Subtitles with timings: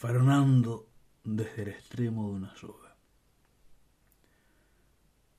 [0.00, 0.88] Fernando
[1.24, 2.94] desde el extremo de una soga.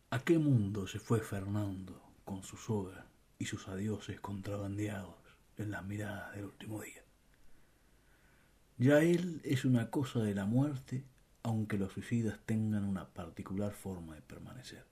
[0.09, 3.05] ¿A qué mundo se fue Fernando con su soga
[3.37, 5.15] y sus adioses contrabandeados
[5.55, 7.01] en las miradas del último día?
[8.77, 11.05] Ya él es una cosa de la muerte,
[11.41, 14.85] aunque los suicidas tengan una particular forma de permanecer.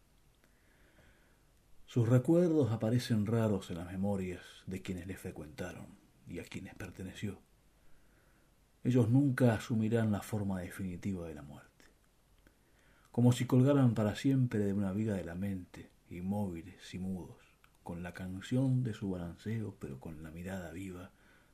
[1.88, 5.88] Sus recuerdos aparecen raros en las memorias de quienes le frecuentaron
[6.26, 7.42] y a quienes perteneció
[8.88, 11.84] ellos nunca asumirán la forma definitiva de la muerte.
[13.12, 17.36] Como si colgaran para siempre de una viga de la mente, inmóviles y mudos,
[17.84, 21.12] con la canción de su balanceo, pero con la mirada viva,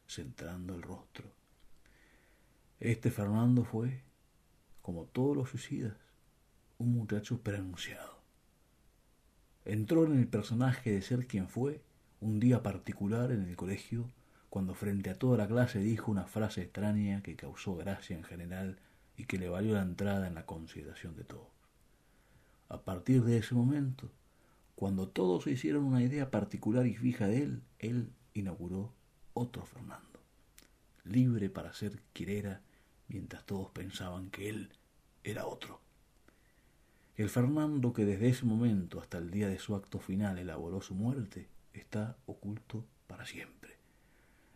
[0.07, 1.25] centrando el rostro.
[2.79, 4.03] Este Fernando fue,
[4.83, 5.97] como todos los suicidas,
[6.77, 8.21] un muchacho preanunciado.
[9.65, 11.81] Entró en el personaje de ser quien fue
[12.21, 14.11] un día particular en el colegio
[14.53, 18.77] cuando frente a toda la clase dijo una frase extraña que causó gracia en general
[19.17, 21.47] y que le valió la entrada en la consideración de todos.
[22.69, 24.11] A partir de ese momento,
[24.75, 28.93] cuando todos se hicieron una idea particular y fija de él, él inauguró
[29.33, 30.19] otro Fernando,
[31.03, 32.61] libre para ser quien era,
[33.07, 34.69] mientras todos pensaban que él
[35.23, 35.81] era otro.
[37.17, 40.93] El Fernando que desde ese momento hasta el día de su acto final elaboró su
[40.93, 43.63] muerte está oculto para siempre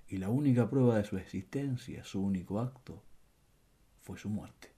[0.10, 3.04] y la única prueba de su existencia, su único acto,
[4.02, 4.72] fue su muerte.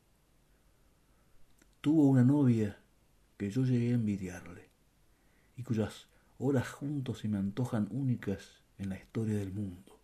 [1.81, 2.79] Tuvo una novia
[3.37, 4.69] que yo llegué a envidiarle
[5.55, 6.07] y cuyas
[6.39, 9.99] horas juntos se me antojan únicas en la historia del mundo.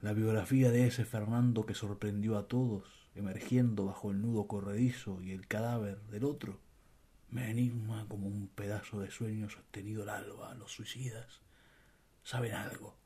[0.00, 5.30] La biografía de ese Fernando que sorprendió a todos, emergiendo bajo el nudo corredizo y
[5.30, 6.58] el cadáver del otro,
[7.30, 10.54] me enigma como un pedazo de sueño sostenido al alba.
[10.54, 11.40] Los suicidas
[12.24, 13.01] saben algo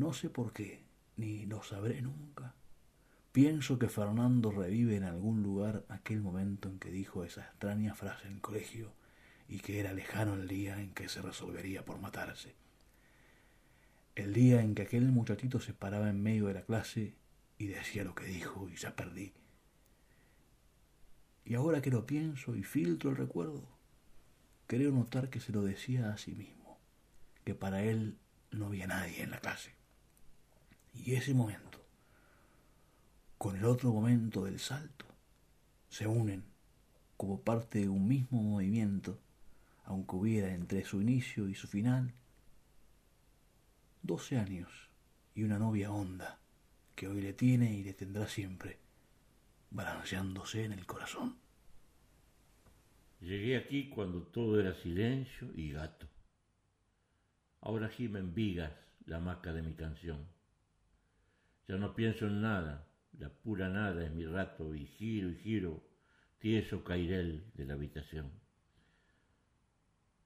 [0.00, 0.82] no sé por qué,
[1.18, 2.54] ni lo sabré nunca.
[3.32, 8.26] Pienso que Fernando revive en algún lugar aquel momento en que dijo esa extraña frase
[8.26, 8.94] en el colegio
[9.46, 12.54] y que era lejano el día en que se resolvería por matarse.
[14.14, 17.14] El día en que aquel muchachito se paraba en medio de la clase
[17.58, 19.34] y decía lo que dijo y ya perdí.
[21.44, 23.68] Y ahora que lo pienso y filtro el recuerdo,
[24.66, 26.78] creo notar que se lo decía a sí mismo,
[27.44, 28.16] que para él
[28.50, 29.79] no había nadie en la clase.
[30.92, 31.78] Y ese momento,
[33.38, 35.06] con el otro momento del salto,
[35.88, 36.44] se unen
[37.16, 39.18] como parte de un mismo movimiento,
[39.84, 42.14] aunque hubiera entre su inicio y su final
[44.02, 44.70] doce años
[45.34, 46.38] y una novia honda
[46.94, 48.78] que hoy le tiene y le tendrá siempre,
[49.70, 51.36] balanceándose en el corazón.
[53.20, 56.06] Llegué aquí cuando todo era silencio y gato.
[57.60, 58.72] Ahora gime en vigas
[59.04, 60.26] la maca de mi canción
[61.70, 65.84] ya no pienso en nada, la pura nada es mi rato y giro y giro,
[66.40, 68.32] tieso cairel de la habitación.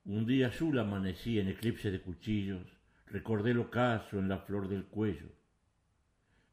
[0.07, 2.67] Un día azul amanecí en eclipse de cuchillos,
[3.09, 5.29] recordé el ocaso en la flor del cuello.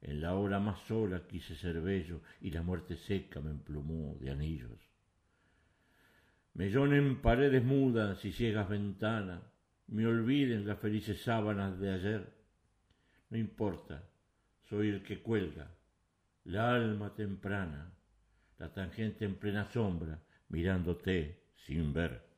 [0.02, 4.30] En la hora más sola quise ser bello y la muerte seca me emplumó de
[4.30, 4.78] anillos.
[6.54, 9.42] Me en paredes mudas y ciegas ventanas,
[9.88, 12.34] me olviden las felices sábanas de ayer.
[13.30, 14.04] No importa,
[14.72, 15.70] soy el que cuelga,
[16.46, 17.92] la alma temprana,
[18.58, 20.18] la tangente en plena sombra,
[20.48, 22.31] mirándote sin ver.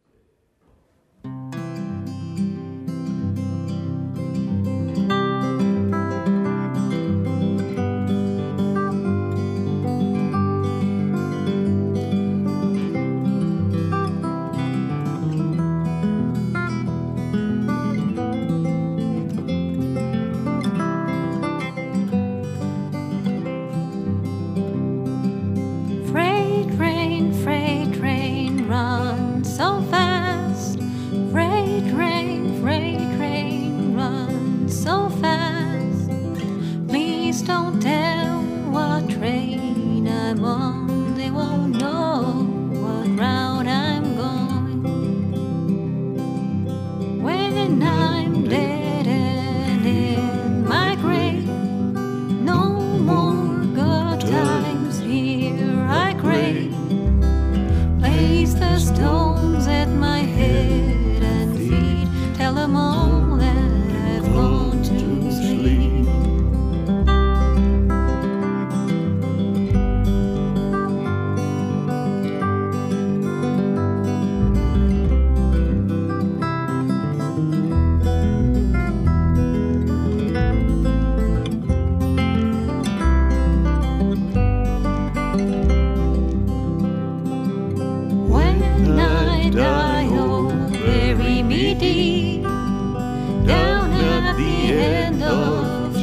[39.01, 40.82] train I'm on.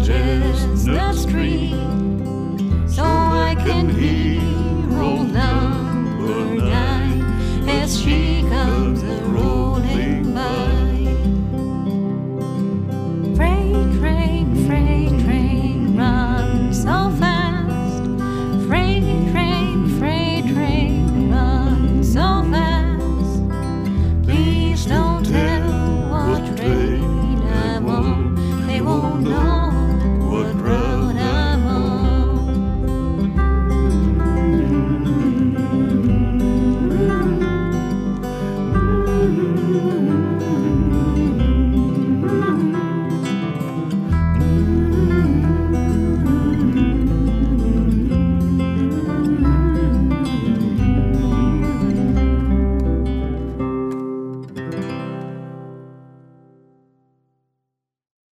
[0.05, 4.41] Chestnut stream, so I can hear
[5.01, 7.23] old number nine
[7.69, 8.80] as she comes.